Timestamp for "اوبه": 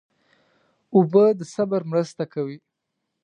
0.95-1.23